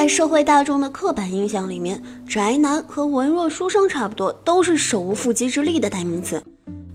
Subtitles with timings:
[0.00, 6.42] 在社会大众的刻板印象里面，宅男和文弱书生差不多，都是手无缚鸡之力的代名词。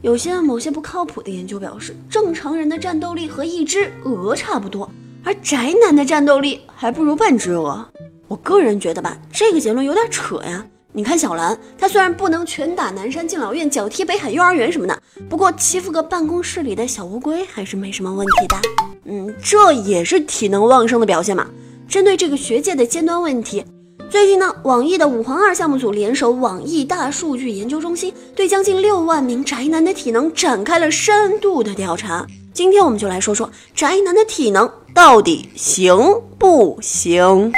[0.00, 4.90] 有些某些不靠谱的研究表示，正常人的战斗力和一只鹅差不多，
[5.22, 7.86] 而宅男的战斗力还不如半只鹅。
[8.26, 10.66] 我个人觉得吧，这个结论有点扯呀。
[10.94, 14.98] 你看小兰，她虽然不能拳打南山敬老院、脚踢北海幼儿园什么的，
[15.28, 18.56] 不过欺负个办公室里的小乌龟还是没什么问题的。
[19.04, 21.46] 嗯，这也是体能旺盛的表现嘛。
[21.88, 23.64] 针对这个学界的尖端问题，
[24.10, 32.26] 最近呢，网易的五环二项目组联手网易大数据研究中心，对将近六万名宅男的体能展开了深度的调查。
[32.52, 35.96] 今天我们就来说说宅男的体能到底行
[36.38, 37.52] 不行？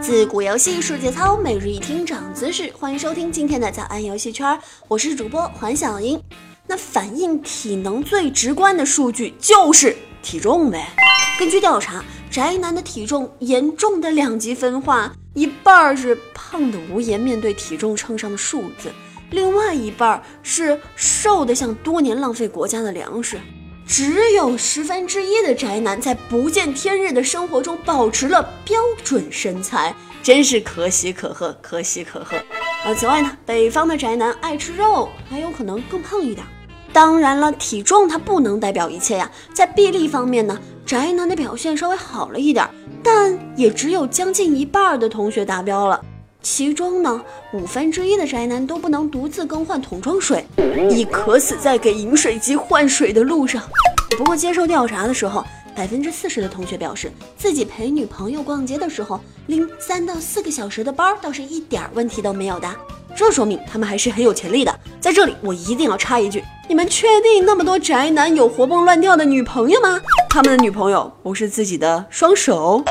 [0.00, 6.20] 自古游戏数节操，每日一听长姿势，欢迎收听今天的早安游戏圈，我是主播环小英。
[6.66, 9.96] 那反映体能最直观的数据就是。
[10.22, 10.88] 体重呗，
[11.38, 18.92] 根据调查，宅男的体重严重的两极分化，一半是胖的无颜面对体重秤上的数字，
[19.30, 23.40] 另外一半是瘦的像多年浪费国家的粮食。
[23.86, 32.36] 只有十分之一的宅男在不见天日的生活中保持了标准身材，真是可喜可贺，可喜可贺。
[32.84, 36.46] 而此外呢，北方的宅男爱吃肉，还有可能更胖一点。
[36.92, 39.30] 当然了，体重它不能代表一切呀。
[39.54, 42.68] 在臂力方面呢，宅男的表现稍微好了一点，
[43.02, 46.00] 但也只有将近一半的同学达标了。
[46.42, 50.44] 其中呢，五分之一的宅男都不能独自更换桶装水，
[50.90, 53.62] 已渴死在给饮水机换水的路上。
[54.16, 55.44] 不过接受调查的时候，
[55.76, 62.68] 百分之四十的同学表示，自己陪女朋友逛街的时候，拎三到四个小时的包，倒是一点问题都没有的。
[63.14, 64.79] 这说明他们还是很有潜力的。
[65.00, 69.98] 在这里，我一定要插一句：你们确定那么多宅男有活蹦乱跳的女朋友吗？
[70.28, 72.84] 他们的女朋友不是自己的双手？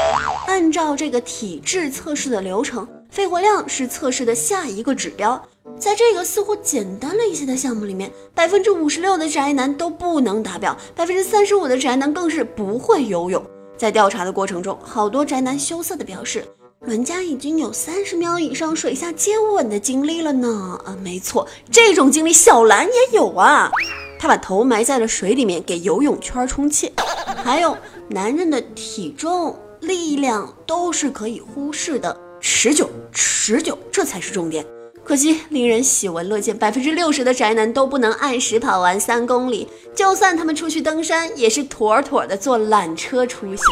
[0.47, 5.39] 按照这个体质测试的流程，肺活量是测试的下一个指标。
[5.77, 13.45] 在这个似乎简单了一些的项目里面，百分之五十六的宅男都不能达标，百分之三十五的宅男更是不会游泳。
[13.79, 16.45] 在调查的过程中，好多宅男羞涩地表示。
[16.81, 20.79] 伦家已经有三十秒以上水下接吻的经历了呢。
[20.85, 23.71] 啊，没错，这种经历小兰也有啊。
[24.17, 26.91] 他把头埋在了水里面给游泳圈充气。
[27.43, 27.77] 还有，
[28.09, 34.65] 男人的体重、力量都是可以忽视的，持久、持久，这才是重点。
[35.03, 43.65] 可惜，令人喜闻乐见，百分之六十的宅男都不能按时跑完三公里，就算他们出去登山，也是妥妥的坐缆车出行。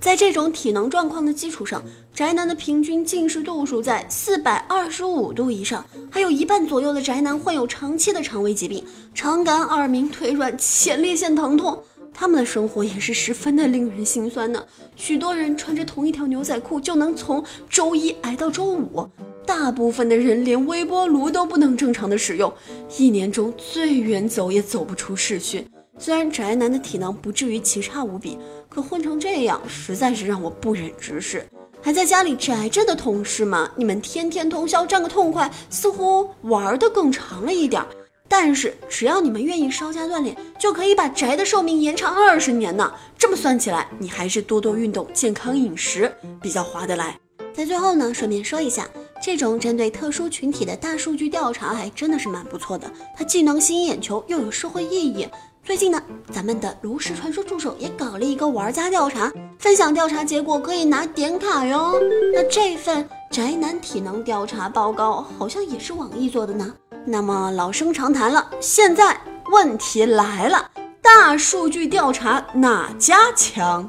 [0.00, 1.82] 在这种体能状况的基础上，
[2.14, 8.82] 宅男的平均近视度数在四百二十五度以上，还有一半左右的宅男患有长期的肠胃疾病，
[9.14, 11.80] 肠感、耳鸣、腿软、前列腺疼痛，
[12.14, 14.66] 他们的生活也是十分的令人心酸的。
[14.96, 19.06] 许多人穿着同一条牛仔裤就能从周一挨到周五，
[19.46, 22.52] 大部分的人连微波炉都不能正常的使用，
[22.96, 25.66] 一年中最远走也走不出市区。
[25.98, 28.38] 虽然宅男的体能不至于奇差无比，
[28.68, 31.46] 可混成这样实在是让我不忍直视。
[31.80, 37.84] 还在家里宅着的同事们，你们天天通宵占个痛快，似乎玩的更长了一点。
[38.28, 42.90] 但是只要你们愿意稍加锻炼，就可以把宅的寿命延长二十年呢。
[43.18, 46.10] 这么算起来，你还是多多运动、健康饮食
[46.40, 47.18] 比较划得来。
[47.52, 48.88] 在最后呢，顺便说一下，
[49.22, 55.28] 这种针对特殊群体的大数据调查还真的是蛮不错的，它既能吸引眼球，又有社会意义。
[55.62, 56.02] 最近呢，
[56.32, 62.00] 咱们的炉石传说助手也搞了一个玩家调查，分享调查结果可以拿点卡哟。
[62.34, 66.74] 那这份宅男体能调查报告好像也是网易做的呢。
[67.06, 69.16] 那么老生常谈了，现在
[69.52, 70.68] 问题来了，
[71.00, 73.88] 大数据调查哪家强？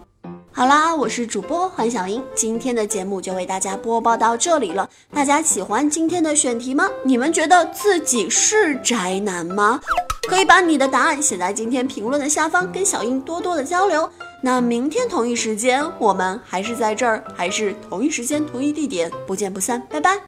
[0.56, 4.88] 好啦，我是主播黄小英，今天的节目就为大家播报到这里了。
[5.12, 6.88] 大家喜欢今天的选题吗？
[7.04, 9.82] 你们觉得自己是宅男吗？
[10.28, 14.08] 可以把你的答案写在今天评论的下方，跟小英多多的交流。
[14.44, 20.20] 那明天同一时间，我们还是在这儿，还是同一时间同一地点，不见不散，拜拜。